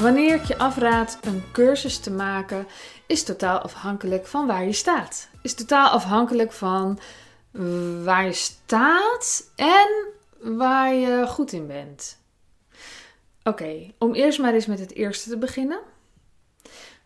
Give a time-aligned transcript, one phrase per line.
[0.00, 2.66] Wanneer ik je afraad een cursus te maken,
[3.06, 5.28] is totaal afhankelijk van waar je staat.
[5.42, 6.98] Is totaal afhankelijk van
[8.04, 9.88] waar je staat en
[10.56, 12.18] waar je goed in bent.
[13.42, 15.80] Oké, om eerst maar eens met het eerste te beginnen.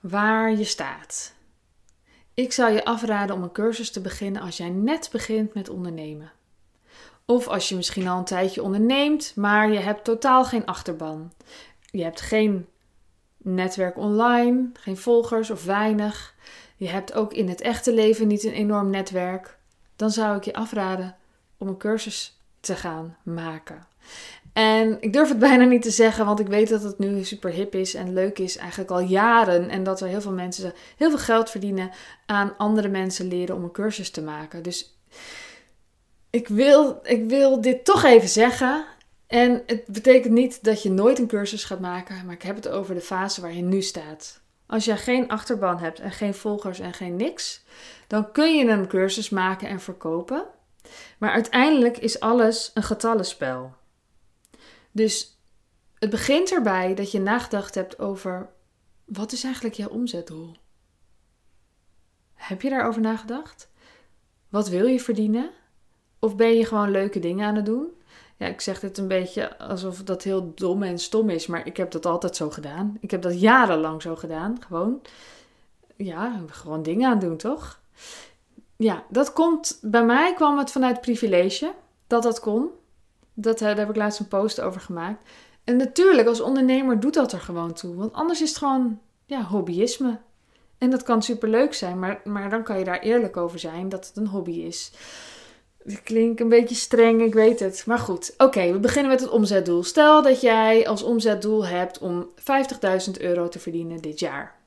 [0.00, 1.34] Waar je staat.
[2.34, 6.32] Ik zou je afraden om een cursus te beginnen als jij net begint met ondernemen.
[7.26, 11.32] Of als je misschien al een tijdje onderneemt, maar je hebt totaal geen achterban.
[11.90, 12.66] Je hebt geen
[13.42, 16.34] netwerk online, geen volgers of weinig.
[16.76, 19.58] Je hebt ook in het echte leven niet een enorm netwerk.
[19.96, 21.16] Dan zou ik je afraden
[21.56, 23.86] om een cursus te gaan maken.
[24.52, 27.50] En ik durf het bijna niet te zeggen, want ik weet dat het nu super
[27.50, 29.68] hip is en leuk is, eigenlijk al jaren.
[29.68, 31.90] En dat er heel veel mensen heel veel geld verdienen
[32.26, 34.62] aan andere mensen leren om een cursus te maken.
[34.62, 34.96] Dus
[36.30, 38.84] ik wil, ik wil dit toch even zeggen.
[39.32, 42.68] En het betekent niet dat je nooit een cursus gaat maken, maar ik heb het
[42.68, 44.40] over de fase waar je nu staat.
[44.66, 47.64] Als je geen achterban hebt en geen volgers en geen niks,
[48.06, 50.44] dan kun je een cursus maken en verkopen.
[51.18, 53.74] Maar uiteindelijk is alles een getallenspel.
[54.90, 55.38] Dus
[55.98, 58.50] het begint erbij dat je nagedacht hebt over
[59.04, 60.56] wat is eigenlijk jouw omzetdoel?
[62.34, 63.70] Heb je daarover nagedacht?
[64.48, 65.50] Wat wil je verdienen?
[66.18, 68.00] Of ben je gewoon leuke dingen aan het doen?
[68.42, 71.76] Ja, ik zeg dit een beetje alsof dat heel dom en stom is, maar ik
[71.76, 72.96] heb dat altijd zo gedaan.
[73.00, 74.56] Ik heb dat jarenlang zo gedaan.
[74.66, 75.00] Gewoon,
[75.96, 77.80] ja, gewoon dingen aan doen, toch?
[78.76, 81.74] Ja, dat komt, bij mij kwam het vanuit privilege
[82.06, 82.70] dat dat kon.
[83.34, 85.30] Dat, eh, daar heb ik laatst een post over gemaakt.
[85.64, 87.94] En natuurlijk, als ondernemer doet dat er gewoon toe.
[87.94, 90.18] Want anders is het gewoon ja, hobbyisme.
[90.78, 94.06] En dat kan superleuk zijn, maar, maar dan kan je daar eerlijk over zijn dat
[94.06, 94.92] het een hobby is.
[95.84, 97.86] Het klinkt een beetje streng, ik weet het.
[97.86, 99.82] Maar goed, oké, we beginnen met het omzetdoel.
[99.82, 102.30] Stel dat jij als omzetdoel hebt om
[103.06, 104.60] 50.000 euro te verdienen dit jaar.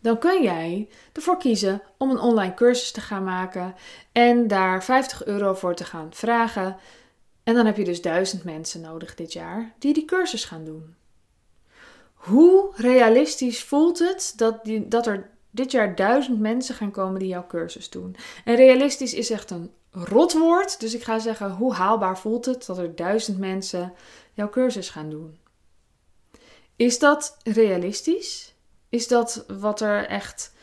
[0.00, 3.74] Dan kun jij ervoor kiezen om een online cursus te gaan maken
[4.12, 6.76] en daar 50 euro voor te gaan vragen.
[7.42, 10.94] En dan heb je dus 1000 mensen nodig dit jaar die die cursus gaan doen.
[12.14, 17.28] Hoe realistisch voelt het dat, die, dat er dit jaar 1000 mensen gaan komen die
[17.28, 18.16] jouw cursus doen?
[18.44, 19.70] En realistisch is echt een
[20.04, 20.80] rotwoord.
[20.80, 23.92] Dus ik ga zeggen, hoe haalbaar voelt het dat er duizend mensen
[24.32, 25.38] jouw cursus gaan doen?
[26.76, 28.54] Is dat realistisch?
[28.88, 30.54] Is dat wat er echt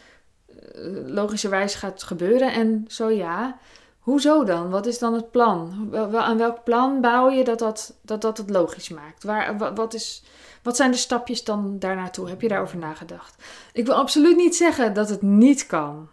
[0.49, 2.53] uh, logischerwijs gaat gebeuren?
[2.53, 3.57] En zo ja,
[3.99, 4.69] hoezo dan?
[4.69, 5.89] Wat is dan het plan?
[6.15, 9.23] Aan welk plan bouw je dat dat, dat, dat het logisch maakt?
[9.23, 10.23] Waar, wat, is,
[10.63, 12.29] wat zijn de stapjes dan daarnaartoe?
[12.29, 13.43] Heb je daarover nagedacht?
[13.73, 16.09] Ik wil absoluut niet zeggen dat het niet kan.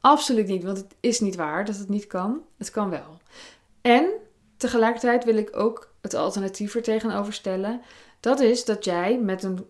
[0.00, 2.42] Absoluut niet, want het is niet waar dat het niet kan.
[2.56, 3.18] Het kan wel.
[3.80, 4.10] En
[4.56, 7.80] tegelijkertijd wil ik ook het alternatief er tegenover stellen.
[8.20, 9.66] Dat is dat jij met, een,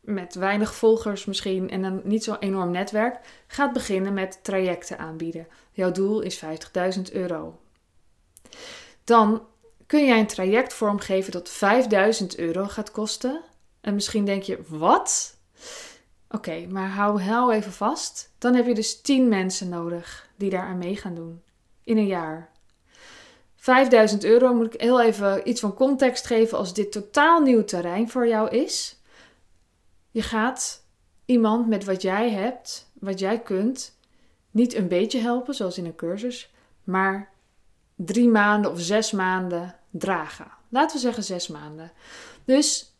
[0.00, 5.46] met weinig volgers misschien en een niet zo enorm netwerk gaat beginnen met trajecten aanbieden.
[5.72, 7.58] Jouw doel is 50.000 euro.
[9.04, 9.46] Dan
[9.86, 13.42] kun jij een traject vormgeven dat 5000 euro gaat kosten.
[13.80, 15.36] En misschien denk je, wat?
[16.36, 18.32] Oké, maar hou, hou even vast.
[18.38, 21.42] Dan heb je dus 10 mensen nodig die daar aan mee gaan doen.
[21.84, 22.50] In een jaar.
[23.56, 28.10] 5000 euro moet ik heel even iets van context geven als dit totaal nieuw terrein
[28.10, 29.00] voor jou is.
[30.10, 30.84] Je gaat
[31.24, 33.98] iemand met wat jij hebt, wat jij kunt,
[34.50, 36.50] niet een beetje helpen, zoals in een cursus,
[36.84, 37.32] maar
[37.94, 40.50] drie maanden of zes maanden dragen.
[40.68, 41.92] Laten we zeggen zes maanden.
[42.44, 42.95] Dus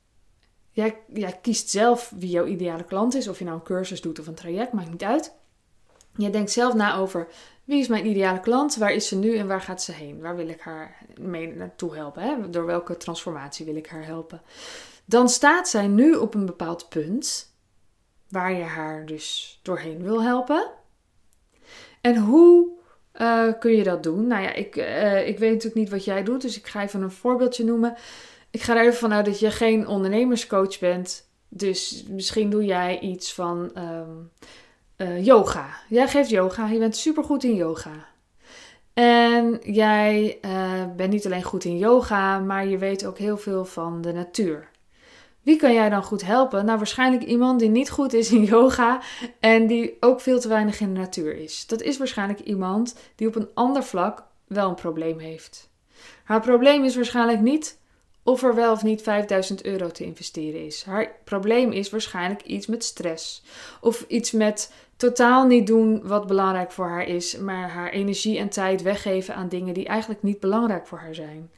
[0.76, 3.28] Jij, jij kiest zelf wie jouw ideale klant is.
[3.28, 5.34] Of je nou een cursus doet of een traject, maakt niet uit.
[6.16, 7.28] Je denkt zelf na over
[7.64, 10.20] wie is mijn ideale klant, waar is ze nu en waar gaat ze heen?
[10.20, 12.22] Waar wil ik haar mee naartoe helpen?
[12.22, 12.50] Hè?
[12.50, 14.42] Door welke transformatie wil ik haar helpen?
[15.04, 17.52] Dan staat zij nu op een bepaald punt
[18.28, 20.70] waar je haar dus doorheen wil helpen.
[22.00, 22.68] En hoe
[23.14, 24.26] uh, kun je dat doen?
[24.26, 27.02] Nou ja, ik, uh, ik weet natuurlijk niet wat jij doet, dus ik ga even
[27.02, 27.96] een voorbeeldje noemen.
[28.56, 31.28] Ik ga er even vanuit dat je geen ondernemerscoach bent.
[31.48, 34.30] Dus misschien doe jij iets van um,
[34.96, 35.68] uh, yoga.
[35.88, 36.66] Jij geeft yoga.
[36.66, 38.06] Je bent supergoed in yoga.
[38.94, 43.64] En jij uh, bent niet alleen goed in yoga, maar je weet ook heel veel
[43.64, 44.68] van de natuur.
[45.42, 46.64] Wie kan jij dan goed helpen?
[46.64, 49.00] Nou, waarschijnlijk iemand die niet goed is in yoga
[49.40, 51.66] en die ook veel te weinig in de natuur is.
[51.66, 55.70] Dat is waarschijnlijk iemand die op een ander vlak wel een probleem heeft.
[56.24, 57.84] Haar probleem is waarschijnlijk niet
[58.26, 60.84] of er wel of niet 5000 euro te investeren is.
[60.84, 63.42] Haar probleem is waarschijnlijk iets met stress.
[63.80, 68.48] Of iets met totaal niet doen wat belangrijk voor haar is, maar haar energie en
[68.48, 71.50] tijd weggeven aan dingen die eigenlijk niet belangrijk voor haar zijn.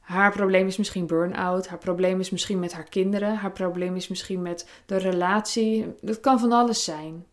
[0.00, 1.68] Haar probleem is misschien burn-out.
[1.68, 3.36] Haar probleem is misschien met haar kinderen.
[3.36, 5.94] Haar probleem is misschien met de relatie.
[6.00, 7.26] Dat kan van alles zijn.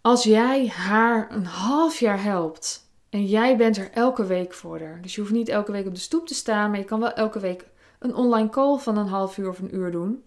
[0.00, 4.98] Als jij haar een half jaar helpt en jij bent er elke week voor haar.
[5.02, 7.12] Dus je hoeft niet elke week op de stoep te staan, maar je kan wel
[7.12, 7.66] elke week
[7.98, 10.24] een online call van een half uur of een uur doen.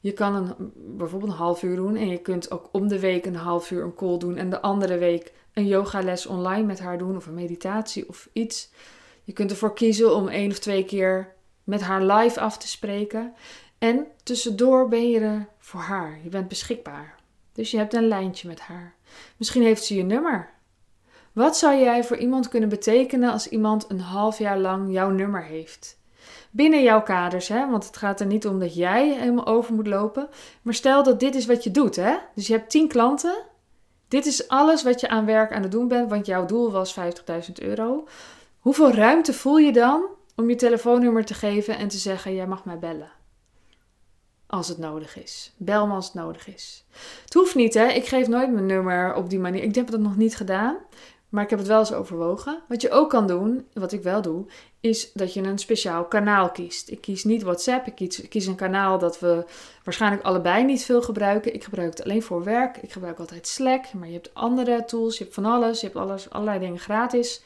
[0.00, 3.26] Je kan een, bijvoorbeeld een half uur doen en je kunt ook om de week
[3.26, 6.98] een half uur een call doen en de andere week een yogales online met haar
[6.98, 8.70] doen of een meditatie of iets.
[9.24, 11.34] Je kunt ervoor kiezen om één of twee keer
[11.64, 13.34] met haar live af te spreken.
[13.78, 16.18] En tussendoor ben je er voor haar.
[16.22, 17.14] Je bent beschikbaar.
[17.52, 18.94] Dus je hebt een lijntje met haar.
[19.36, 20.54] Misschien heeft ze je nummer.
[21.36, 25.44] Wat zou jij voor iemand kunnen betekenen als iemand een half jaar lang jouw nummer
[25.44, 25.98] heeft?
[26.50, 27.70] Binnen jouw kaders, hè?
[27.70, 30.28] want het gaat er niet om dat jij helemaal over moet lopen.
[30.62, 31.96] Maar stel dat dit is wat je doet.
[31.96, 32.16] Hè?
[32.34, 33.42] Dus je hebt 10 klanten.
[34.08, 36.98] Dit is alles wat je aan werk aan het doen bent, want jouw doel was
[36.98, 38.08] 50.000 euro.
[38.58, 40.04] Hoeveel ruimte voel je dan
[40.36, 43.10] om je telefoonnummer te geven en te zeggen: Jij mag mij bellen?
[44.46, 45.52] Als het nodig is.
[45.56, 46.84] Bel me als het nodig is.
[47.24, 47.86] Het hoeft niet, hè?
[47.86, 49.62] Ik geef nooit mijn nummer op die manier.
[49.62, 50.76] Ik heb dat nog niet gedaan.
[51.28, 52.62] Maar ik heb het wel eens overwogen.
[52.68, 54.46] Wat je ook kan doen, wat ik wel doe,
[54.80, 56.90] is dat je een speciaal kanaal kiest.
[56.90, 59.44] Ik kies niet WhatsApp, ik kies, een kanaal dat we
[59.84, 61.54] waarschijnlijk allebei niet veel gebruiken.
[61.54, 62.76] Ik gebruik het alleen voor werk.
[62.76, 65.98] Ik gebruik altijd Slack, maar je hebt andere tools, je hebt van alles, je hebt
[65.98, 67.42] alles, allerlei dingen gratis.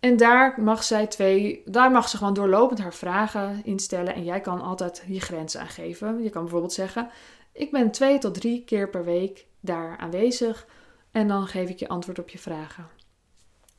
[0.00, 4.14] En daar mag zij twee, daar mag ze gewoon doorlopend haar vragen instellen.
[4.14, 6.22] En jij kan altijd je grens aangeven.
[6.22, 7.10] Je kan bijvoorbeeld zeggen:
[7.52, 10.66] Ik ben twee tot drie keer per week daar aanwezig.
[11.10, 12.95] En dan geef ik je antwoord op je vragen.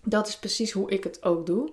[0.09, 1.71] Dat is precies hoe ik het ook doe.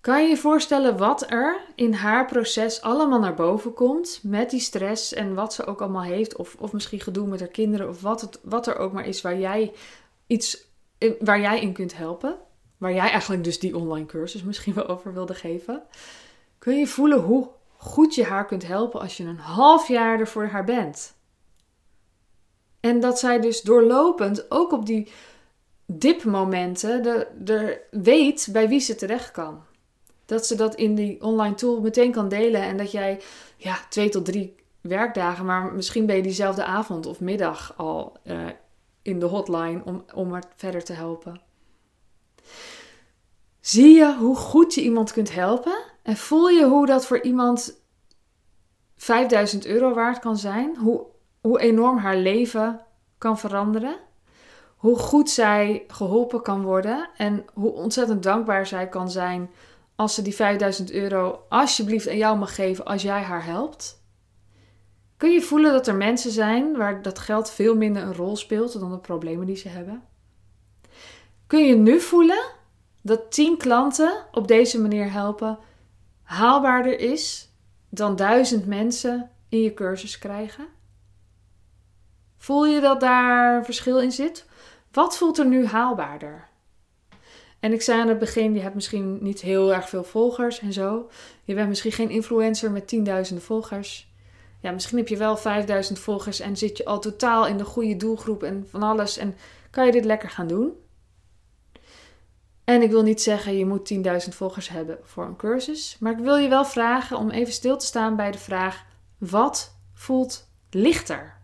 [0.00, 4.60] Kan je je voorstellen wat er in haar proces allemaal naar boven komt met die
[4.60, 8.00] stress en wat ze ook allemaal heeft, of, of misschien gedoe met haar kinderen, of
[8.00, 9.72] wat, het, wat er ook maar is waar jij
[10.26, 10.66] iets
[11.20, 12.38] waar jij in kunt helpen?
[12.78, 15.82] waar jij eigenlijk dus die online cursus misschien wel over wilde geven,
[16.58, 20.28] kun je voelen hoe goed je haar kunt helpen als je een half jaar er
[20.28, 21.14] voor haar bent.
[22.80, 25.12] En dat zij dus doorlopend ook op die
[25.92, 27.02] dipmomenten
[27.38, 29.62] de weet bij wie ze terecht kan.
[30.24, 33.20] Dat ze dat in die online tool meteen kan delen en dat jij
[33.56, 38.46] ja, twee tot drie werkdagen, maar misschien ben je diezelfde avond of middag al uh,
[39.02, 41.40] in de hotline om, om haar verder te helpen.
[43.60, 45.78] Zie je hoe goed je iemand kunt helpen?
[46.02, 47.80] En voel je hoe dat voor iemand
[48.96, 50.76] 5000 euro waard kan zijn?
[50.76, 51.06] Hoe,
[51.40, 52.80] hoe enorm haar leven
[53.18, 54.07] kan veranderen?
[54.78, 59.50] Hoe goed zij geholpen kan worden en hoe ontzettend dankbaar zij kan zijn
[59.94, 64.02] als ze die 5000 euro alsjeblieft aan jou mag geven als jij haar helpt?
[65.16, 68.80] Kun je voelen dat er mensen zijn waar dat geld veel minder een rol speelt
[68.80, 70.02] dan de problemen die ze hebben?
[71.46, 72.44] Kun je nu voelen
[73.02, 75.58] dat 10 klanten op deze manier helpen
[76.22, 77.52] haalbaarder is
[77.88, 80.66] dan duizend mensen in je cursus krijgen?
[82.38, 84.46] Voel je dat daar verschil in zit?
[84.92, 86.48] Wat voelt er nu haalbaarder?
[87.60, 90.72] En ik zei aan het begin, je hebt misschien niet heel erg veel volgers en
[90.72, 91.10] zo.
[91.44, 94.12] Je bent misschien geen influencer met tienduizenden volgers.
[94.60, 97.96] Ja, misschien heb je wel 5000 volgers en zit je al totaal in de goede
[97.96, 99.16] doelgroep en van alles.
[99.16, 99.36] En
[99.70, 100.72] kan je dit lekker gaan doen?
[102.64, 106.18] En ik wil niet zeggen je moet 10.000 volgers hebben voor een cursus, maar ik
[106.18, 108.84] wil je wel vragen om even stil te staan bij de vraag:
[109.18, 111.37] wat voelt lichter?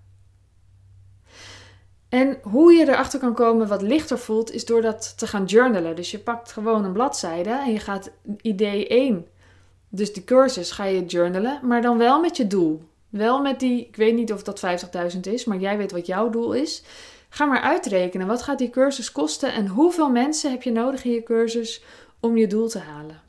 [2.14, 5.96] En hoe je erachter kan komen wat lichter voelt, is door dat te gaan journalen.
[5.96, 9.26] Dus je pakt gewoon een bladzijde en je gaat idee 1,
[9.88, 12.82] dus die cursus, ga je journalen, maar dan wel met je doel.
[13.08, 14.60] Wel met die, ik weet niet of dat
[15.14, 16.82] 50.000 is, maar jij weet wat jouw doel is.
[17.28, 18.26] Ga maar uitrekenen.
[18.26, 21.82] Wat gaat die cursus kosten en hoeveel mensen heb je nodig in je cursus
[22.20, 23.20] om je doel te halen?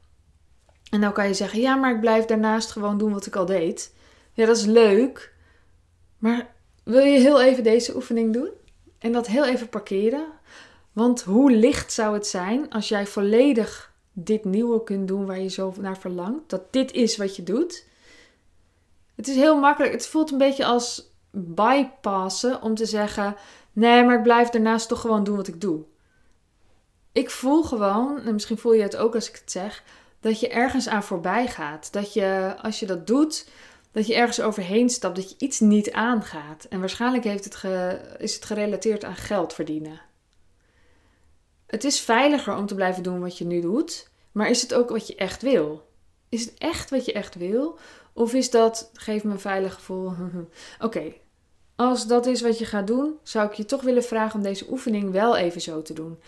[0.89, 3.45] En dan kan je zeggen: ja, maar ik blijf daarnaast gewoon doen wat ik al
[3.45, 3.93] deed.
[4.33, 5.33] Ja, dat is leuk.
[6.17, 8.49] Maar wil je heel even deze oefening doen?
[8.99, 10.25] En dat heel even parkeren?
[10.93, 15.49] Want hoe licht zou het zijn als jij volledig dit nieuwe kunt doen waar je
[15.49, 16.49] zo naar verlangt?
[16.49, 17.85] Dat dit is wat je doet.
[19.15, 19.93] Het is heel makkelijk.
[19.93, 23.35] Het voelt een beetje als bypassen om te zeggen:
[23.71, 25.83] Nee, maar ik blijf daarnaast toch gewoon doen wat ik doe.
[27.11, 29.83] Ik voel gewoon, en misschien voel je het ook als ik het zeg,
[30.19, 31.93] dat je ergens aan voorbij gaat.
[31.93, 33.47] Dat je, als je dat doet,
[33.95, 36.63] dat je ergens overheen stapt, dat je iets niet aangaat.
[36.69, 37.63] En waarschijnlijk heeft het
[38.17, 40.01] is het gerelateerd aan geld verdienen.
[41.67, 44.89] Het is veiliger om te blijven doen wat je nu doet, maar is het ook
[44.89, 45.87] wat je echt wil?
[46.29, 47.77] Is het echt wat je echt wil?
[48.13, 50.13] Of is dat, geef me een veilig gevoel,
[50.79, 51.13] oké,
[51.75, 54.71] als dat is wat je gaat doen, zou ik je toch willen vragen om deze
[54.71, 56.19] oefening wel even zo te doen.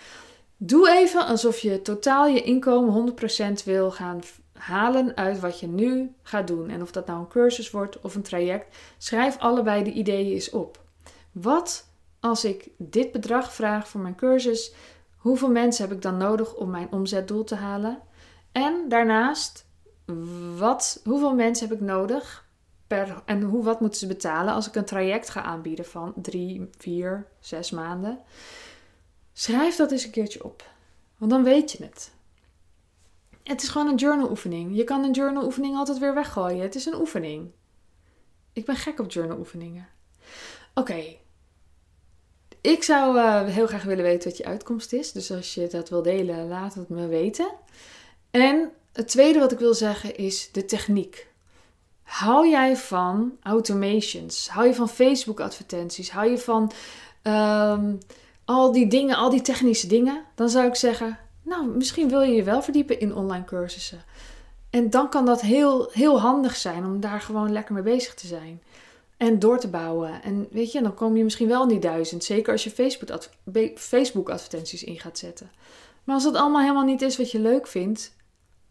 [0.57, 3.15] Doe even alsof je totaal je inkomen
[3.61, 4.21] 100% wil gaan
[4.57, 6.69] halen uit wat je nu gaat doen.
[6.69, 10.49] En of dat nou een cursus wordt of een traject, schrijf allebei de ideeën eens
[10.49, 10.83] op.
[11.31, 11.87] Wat
[12.19, 14.73] als ik dit bedrag vraag voor mijn cursus,
[15.17, 17.99] hoeveel mensen heb ik dan nodig om mijn omzetdoel te halen?
[18.51, 19.65] En daarnaast,
[20.57, 22.45] wat, hoeveel mensen heb ik nodig
[22.87, 26.69] per, en hoe, wat moeten ze betalen als ik een traject ga aanbieden van drie,
[26.77, 28.19] vier, zes maanden?
[29.33, 30.63] Schrijf dat eens een keertje op,
[31.17, 32.15] want dan weet je het.
[33.47, 34.75] Het is gewoon een journaloefening.
[34.75, 36.61] Je kan een journaloefening altijd weer weggooien.
[36.61, 37.51] Het is een oefening.
[38.53, 39.87] Ik ben gek op journaloefeningen.
[40.73, 41.03] Oké.
[42.61, 45.11] Ik zou uh, heel graag willen weten wat je uitkomst is.
[45.11, 47.49] Dus als je dat wil delen, laat het me weten.
[48.31, 51.27] En het tweede wat ik wil zeggen is de techniek.
[52.03, 54.49] Hou jij van automations?
[54.49, 56.11] Hou je van Facebook advertenties?
[56.11, 56.71] Hou je van
[57.23, 57.97] um,
[58.45, 60.23] al die dingen, al die technische dingen?
[60.35, 64.03] Dan zou ik zeggen, nou, misschien wil je je wel verdiepen in online cursussen.
[64.69, 68.27] En dan kan dat heel, heel handig zijn om daar gewoon lekker mee bezig te
[68.27, 68.61] zijn.
[69.17, 70.23] En door te bouwen.
[70.23, 72.23] En weet je, dan kom je misschien wel in die duizend.
[72.23, 72.95] Zeker als je
[73.75, 75.51] Facebook advertenties in gaat zetten.
[76.03, 78.15] Maar als dat allemaal helemaal niet is wat je leuk vindt,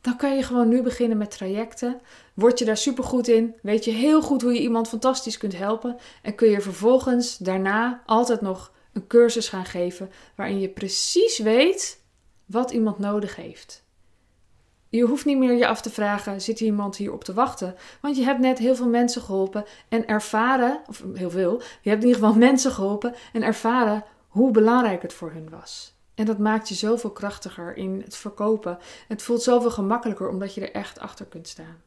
[0.00, 2.00] dan kan je gewoon nu beginnen met trajecten.
[2.34, 5.56] Word je daar super goed in, weet je heel goed hoe je iemand fantastisch kunt
[5.56, 5.96] helpen.
[6.22, 12.04] En kun je vervolgens daarna altijd nog een cursus gaan geven waarin je precies weet
[12.46, 13.84] wat iemand nodig heeft.
[14.88, 17.74] Je hoeft niet meer je af te vragen: zit iemand hier op te wachten?
[18.00, 22.02] Want je hebt net heel veel mensen geholpen en ervaren, of heel veel, je hebt
[22.02, 25.94] in ieder geval mensen geholpen en ervaren hoe belangrijk het voor hun was.
[26.14, 28.78] En dat maakt je zoveel krachtiger in het verkopen.
[29.08, 31.82] Het voelt zoveel gemakkelijker omdat je er echt achter kunt staan.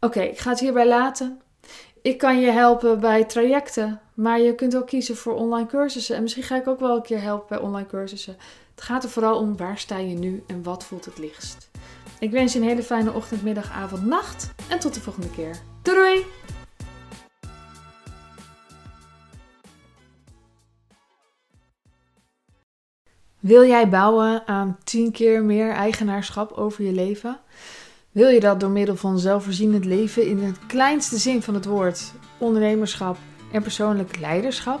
[0.00, 1.40] Oké, ik ga het hierbij laten.
[2.02, 6.16] Ik kan je helpen bij trajecten, maar je kunt ook kiezen voor online cursussen.
[6.16, 8.36] En misschien ga ik ook wel een keer helpen bij online cursussen.
[8.74, 11.70] Het gaat er vooral om waar sta je nu en wat voelt het lichtst.
[12.18, 15.56] Ik wens je een hele fijne ochtend, middag, avond, nacht en tot de volgende keer.
[15.82, 16.24] Doei!
[23.40, 27.40] Wil jij bouwen aan 10 keer meer eigenaarschap over je leven?
[28.12, 32.12] Wil je dat door middel van zelfvoorzienend leven in het kleinste zin van het woord,
[32.38, 33.16] ondernemerschap
[33.52, 34.80] en persoonlijk leiderschap?